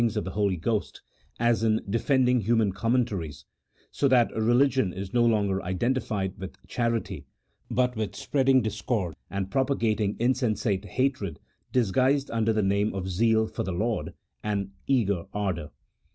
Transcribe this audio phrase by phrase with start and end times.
[0.15, 1.03] of the Holy Ghost,
[1.39, 3.45] as in defending human commentaries,
[3.91, 7.23] so that religion is no longer identified with charity,
[7.69, 11.39] "but with spreading discord and propagating i ■ate hatred
[11.71, 15.69] disguised under the name of zeal for the Lord, and eager ardour.